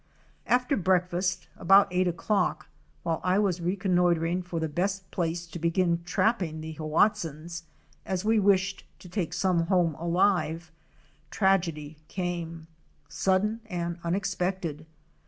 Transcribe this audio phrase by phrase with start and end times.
[0.47, 2.65] After breakfast about 8 o'clock,
[3.03, 7.65] while I was reconnoitering for the best place to begin trapping the Hoatzins,
[8.03, 10.71] as we wished to take some home alive,
[11.29, 12.65] tragedy came,
[13.09, 14.87] sudden and unexpected.